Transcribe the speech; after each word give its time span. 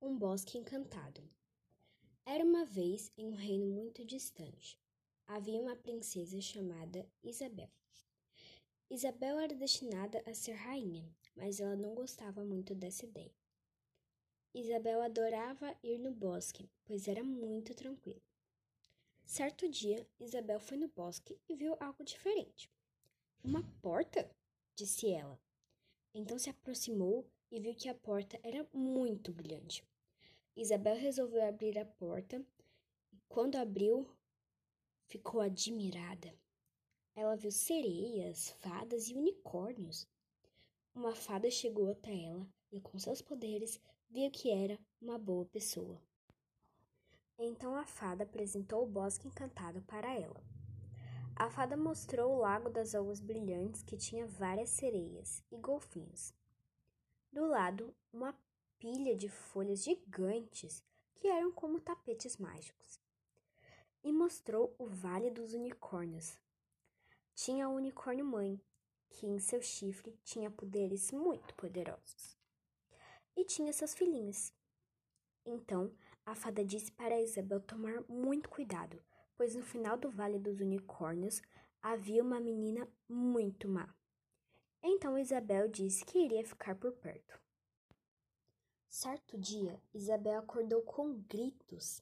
Um 0.00 0.16
bosque 0.16 0.56
encantado. 0.56 1.28
Era 2.24 2.44
uma 2.44 2.64
vez, 2.64 3.12
em 3.18 3.26
um 3.26 3.34
reino 3.34 3.66
muito 3.66 4.04
distante, 4.04 4.78
havia 5.26 5.60
uma 5.60 5.74
princesa 5.74 6.40
chamada 6.40 7.04
Isabel. 7.20 7.68
Isabel 8.88 9.40
era 9.40 9.56
destinada 9.56 10.22
a 10.24 10.32
ser 10.32 10.52
rainha, 10.52 11.04
mas 11.34 11.58
ela 11.58 11.74
não 11.74 11.96
gostava 11.96 12.44
muito 12.44 12.76
dessa 12.76 13.06
ideia. 13.06 13.34
Isabel 14.54 15.02
adorava 15.02 15.76
ir 15.82 15.98
no 15.98 16.12
bosque, 16.12 16.70
pois 16.84 17.08
era 17.08 17.24
muito 17.24 17.74
tranquilo. 17.74 18.22
Certo 19.26 19.68
dia, 19.68 20.08
Isabel 20.20 20.60
foi 20.60 20.76
no 20.76 20.86
bosque 20.86 21.36
e 21.48 21.56
viu 21.56 21.76
algo 21.80 22.04
diferente. 22.04 22.70
Uma 23.42 23.64
porta? 23.82 24.30
disse 24.76 25.10
ela. 25.10 25.40
Então 26.14 26.38
se 26.38 26.48
aproximou 26.48 27.28
e 27.50 27.60
viu 27.60 27.74
que 27.74 27.88
a 27.88 27.94
porta 27.94 28.38
era 28.42 28.66
muito 28.72 29.32
brilhante. 29.32 29.84
Isabel 30.56 30.96
resolveu 30.96 31.46
abrir 31.46 31.78
a 31.78 31.84
porta 31.84 32.44
e, 33.12 33.18
quando 33.28 33.56
abriu, 33.56 34.08
ficou 35.06 35.40
admirada. 35.40 36.34
Ela 37.14 37.36
viu 37.36 37.50
sereias, 37.50 38.50
fadas 38.58 39.08
e 39.08 39.14
unicórnios. 39.14 40.06
Uma 40.94 41.14
fada 41.14 41.50
chegou 41.50 41.90
até 41.90 42.24
ela 42.24 42.46
e, 42.70 42.80
com 42.80 42.98
seus 42.98 43.22
poderes, 43.22 43.80
viu 44.10 44.30
que 44.30 44.50
era 44.50 44.78
uma 45.00 45.18
boa 45.18 45.44
pessoa. 45.46 46.00
Então 47.38 47.76
a 47.76 47.86
fada 47.86 48.24
apresentou 48.24 48.82
o 48.82 48.88
bosque 48.88 49.28
encantado 49.28 49.80
para 49.82 50.12
ela. 50.12 50.42
A 51.36 51.48
fada 51.48 51.76
mostrou 51.76 52.32
o 52.32 52.38
lago 52.40 52.68
das 52.68 52.96
águas 52.96 53.20
brilhantes 53.20 53.82
que 53.84 53.96
tinha 53.96 54.26
várias 54.26 54.70
sereias 54.70 55.44
e 55.52 55.56
golfinhos. 55.56 56.34
Do 57.38 57.46
lado, 57.46 57.94
uma 58.12 58.36
pilha 58.80 59.14
de 59.14 59.28
folhas 59.28 59.84
gigantes 59.84 60.82
que 61.14 61.28
eram 61.28 61.52
como 61.52 61.78
tapetes 61.78 62.36
mágicos. 62.36 62.98
E 64.02 64.10
mostrou 64.10 64.74
o 64.76 64.88
Vale 64.88 65.30
dos 65.30 65.54
Unicórnios. 65.54 66.36
Tinha 67.36 67.66
a 67.66 67.68
unicórnio 67.68 68.24
mãe, 68.24 68.60
que 69.08 69.24
em 69.24 69.38
seu 69.38 69.62
chifre 69.62 70.18
tinha 70.24 70.50
poderes 70.50 71.12
muito 71.12 71.54
poderosos. 71.54 72.36
E 73.36 73.44
tinha 73.44 73.72
seus 73.72 73.94
filhinhos. 73.94 74.52
Então, 75.46 75.94
a 76.26 76.34
fada 76.34 76.64
disse 76.64 76.90
para 76.90 77.22
Isabel 77.22 77.60
tomar 77.60 78.02
muito 78.08 78.48
cuidado, 78.48 79.00
pois 79.36 79.54
no 79.54 79.62
final 79.62 79.96
do 79.96 80.10
Vale 80.10 80.40
dos 80.40 80.60
Unicórnios 80.60 81.40
havia 81.80 82.20
uma 82.20 82.40
menina 82.40 82.88
muito 83.08 83.68
má. 83.68 83.94
Então 84.82 85.18
Isabel 85.18 85.68
disse 85.68 86.04
que 86.04 86.18
iria 86.18 86.44
ficar 86.44 86.74
por 86.76 86.92
perto. 86.92 87.38
Certo 88.88 89.36
dia, 89.36 89.80
Isabel 89.92 90.38
acordou 90.38 90.82
com 90.82 91.20
gritos 91.28 92.00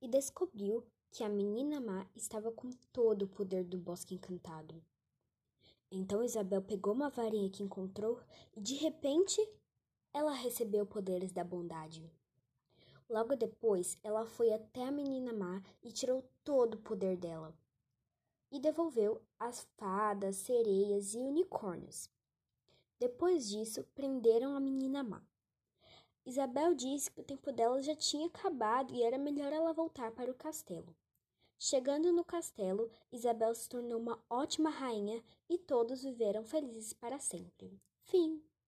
e 0.00 0.08
descobriu 0.08 0.86
que 1.10 1.24
a 1.24 1.28
menina 1.28 1.80
má 1.80 2.06
estava 2.14 2.50
com 2.50 2.70
todo 2.92 3.22
o 3.22 3.28
poder 3.28 3.64
do 3.64 3.78
bosque 3.78 4.14
encantado. 4.14 4.82
Então 5.90 6.22
Isabel 6.22 6.62
pegou 6.62 6.92
uma 6.92 7.10
varinha 7.10 7.50
que 7.50 7.62
encontrou 7.62 8.20
e 8.56 8.60
de 8.60 8.74
repente 8.74 9.40
ela 10.12 10.32
recebeu 10.32 10.86
poderes 10.86 11.32
da 11.32 11.44
bondade. 11.44 12.10
Logo 13.08 13.36
depois, 13.36 13.98
ela 14.02 14.24
foi 14.24 14.52
até 14.52 14.84
a 14.84 14.90
menina 14.90 15.32
má 15.32 15.62
e 15.82 15.92
tirou 15.92 16.22
todo 16.42 16.74
o 16.74 16.82
poder 16.82 17.16
dela 17.16 17.54
e 18.50 18.60
devolveu 18.60 19.20
as 19.38 19.66
fadas, 19.76 20.36
sereias 20.36 21.14
e 21.14 21.18
unicórnios. 21.18 22.10
Depois 22.98 23.48
disso, 23.48 23.84
prenderam 23.94 24.54
a 24.54 24.60
menina 24.60 25.02
má. 25.02 25.22
Isabel 26.26 26.74
disse 26.74 27.10
que 27.10 27.20
o 27.20 27.24
tempo 27.24 27.52
dela 27.52 27.82
já 27.82 27.94
tinha 27.94 28.26
acabado 28.26 28.94
e 28.94 29.02
era 29.02 29.18
melhor 29.18 29.52
ela 29.52 29.72
voltar 29.72 30.10
para 30.12 30.30
o 30.30 30.34
castelo. 30.34 30.96
Chegando 31.58 32.12
no 32.12 32.24
castelo, 32.24 32.90
Isabel 33.12 33.54
se 33.54 33.68
tornou 33.68 34.00
uma 34.00 34.22
ótima 34.28 34.70
rainha 34.70 35.22
e 35.48 35.58
todos 35.58 36.02
viveram 36.02 36.44
felizes 36.44 36.92
para 36.92 37.18
sempre. 37.18 37.80
Fim. 38.04 38.42